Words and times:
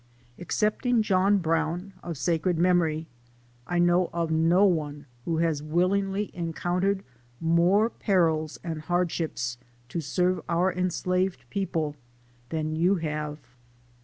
Excepting 0.39 1.03
John 1.03 1.37
Brown 1.37 1.93
of 2.01 2.17
sacred 2.17 2.57
memory 2.57 3.05
I 3.67 3.77
know 3.77 4.09
of 4.11 4.31
no 4.31 4.65
one 4.65 5.05
who 5.25 5.37
has 5.37 5.61
willingly 5.61 6.31
encountered 6.33 7.03
more 7.39 7.91
perils 7.91 8.59
and 8.63 8.81
hardships 8.81 9.59
to 9.89 10.01
serve 10.01 10.41
our 10.49 10.73
enslaved 10.73 11.47
people 11.51 11.95
than 12.49 12.75
you 12.75 12.95
have. 12.95 13.37